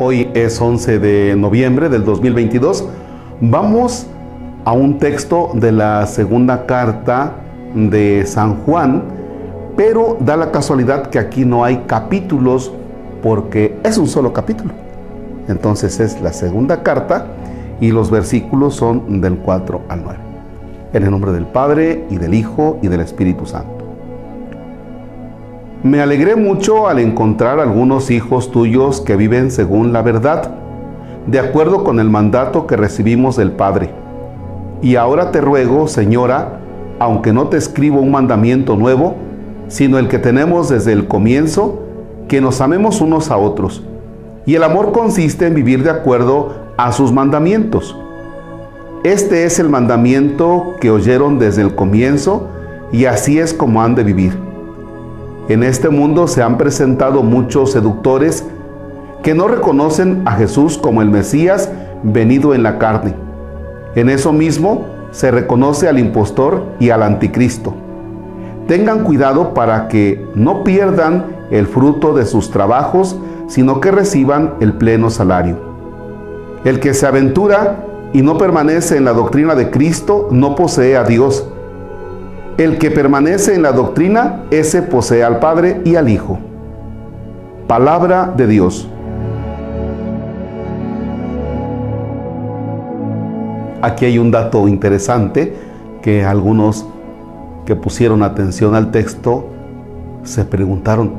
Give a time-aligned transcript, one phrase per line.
[0.00, 2.84] Hoy es 11 de noviembre del 2022.
[3.40, 4.06] Vamos
[4.64, 7.32] a un texto de la segunda carta
[7.74, 9.02] de San Juan,
[9.76, 12.72] pero da la casualidad que aquí no hay capítulos
[13.24, 14.72] porque es un solo capítulo.
[15.48, 17.26] Entonces es la segunda carta
[17.80, 20.18] y los versículos son del 4 al 9.
[20.92, 23.77] En el nombre del Padre y del Hijo y del Espíritu Santo.
[25.84, 30.50] Me alegré mucho al encontrar algunos hijos tuyos que viven según la verdad,
[31.28, 33.90] de acuerdo con el mandato que recibimos del Padre.
[34.82, 36.58] Y ahora te ruego, Señora,
[36.98, 39.14] aunque no te escribo un mandamiento nuevo,
[39.68, 41.84] sino el que tenemos desde el comienzo,
[42.26, 43.84] que nos amemos unos a otros.
[44.46, 47.96] Y el amor consiste en vivir de acuerdo a sus mandamientos.
[49.04, 52.48] Este es el mandamiento que oyeron desde el comienzo
[52.90, 54.47] y así es como han de vivir
[55.48, 58.44] en este mundo se han presentado muchos seductores
[59.22, 61.70] que no reconocen a Jesús como el Mesías
[62.02, 63.14] venido en la carne.
[63.94, 67.74] En eso mismo se reconoce al impostor y al anticristo.
[68.66, 74.74] Tengan cuidado para que no pierdan el fruto de sus trabajos, sino que reciban el
[74.74, 75.56] pleno salario.
[76.64, 81.04] El que se aventura y no permanece en la doctrina de Cristo no posee a
[81.04, 81.48] Dios
[82.58, 86.40] el que permanece en la doctrina, ese posee al Padre y al Hijo.
[87.68, 88.88] Palabra de Dios.
[93.80, 95.54] Aquí hay un dato interesante
[96.02, 96.84] que algunos
[97.64, 99.46] que pusieron atención al texto
[100.24, 101.12] se preguntaron,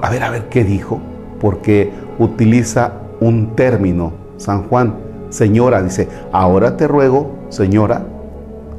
[0.00, 1.00] a ver, a ver, ¿qué dijo?
[1.38, 4.94] Porque utiliza un término, San Juan,
[5.28, 8.06] señora, dice, ahora te ruego, señora,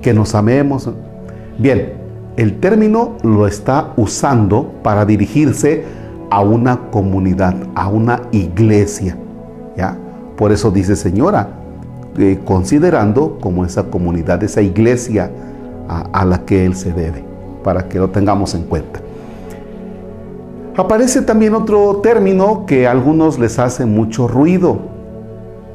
[0.02, 0.90] que nos amemos.
[1.60, 1.94] Bien,
[2.36, 5.84] el término lo está usando para dirigirse
[6.30, 9.18] a una comunidad, a una iglesia.
[9.76, 9.98] ¿ya?
[10.36, 11.50] Por eso dice señora,
[12.18, 15.32] eh, considerando como esa comunidad, esa iglesia
[15.90, 17.24] a, a la que él se debe,
[17.64, 19.00] para que lo tengamos en cuenta.
[20.78, 24.78] Aparece también otro término que a algunos les hace mucho ruido.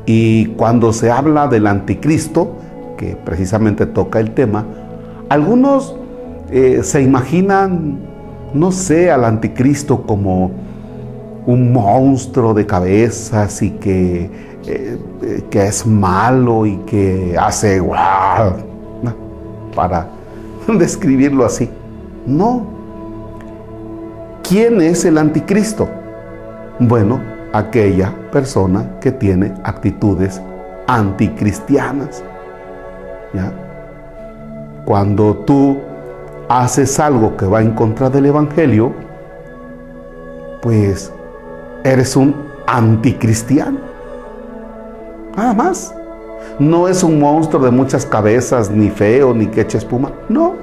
[0.06, 2.52] Y cuando se habla del anticristo,
[2.96, 4.64] que precisamente toca el tema,
[5.32, 5.96] algunos
[6.50, 8.00] eh, se imaginan,
[8.52, 10.50] no sé, al anticristo como
[11.46, 14.30] un monstruo de cabezas y que,
[14.66, 14.98] eh,
[15.48, 18.56] que es malo y que hace guau,
[19.74, 20.06] para
[20.78, 21.70] describirlo así.
[22.26, 22.66] No.
[24.46, 25.88] ¿Quién es el anticristo?
[26.78, 27.20] Bueno,
[27.54, 30.42] aquella persona que tiene actitudes
[30.86, 32.22] anticristianas.
[33.32, 33.61] ¿Ya?
[34.92, 35.78] Cuando tú
[36.50, 38.92] haces algo que va en contra del Evangelio,
[40.60, 41.10] pues
[41.82, 42.36] eres un
[42.66, 43.78] anticristiano.
[45.34, 45.94] Nada más.
[46.58, 50.12] No es un monstruo de muchas cabezas, ni feo, ni que eche espuma.
[50.28, 50.56] No.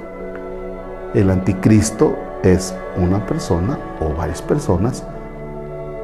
[1.12, 5.02] El anticristo es una persona o varias personas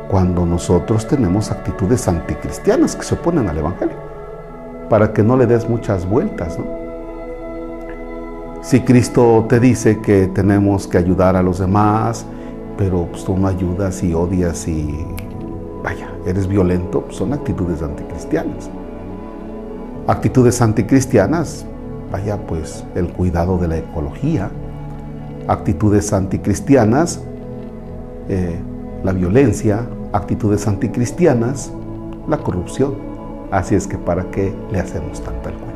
[0.08, 3.96] cuando nosotros tenemos actitudes anticristianas que se oponen al Evangelio.
[4.90, 6.85] Para que no le des muchas vueltas, ¿no?
[8.66, 12.26] Si Cristo te dice que tenemos que ayudar a los demás,
[12.76, 15.06] pero pues, tú no ayudas y odias y
[15.84, 18.68] vaya, eres violento, pues, son actitudes anticristianas.
[20.08, 21.64] Actitudes anticristianas,
[22.10, 24.50] vaya, pues el cuidado de la ecología.
[25.46, 27.22] Actitudes anticristianas,
[28.28, 28.58] eh,
[29.04, 29.86] la violencia.
[30.12, 31.72] Actitudes anticristianas,
[32.26, 32.96] la corrupción.
[33.52, 35.75] Así es que para qué le hacemos tanta cuenta.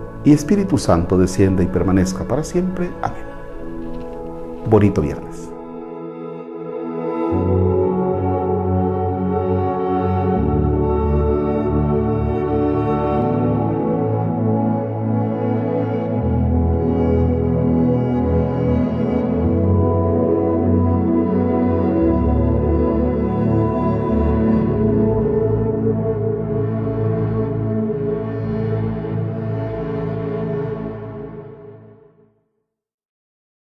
[0.23, 2.89] y Espíritu Santo descienda y permanezca para siempre.
[3.01, 3.25] Amén.
[4.67, 5.50] Bonito viernes.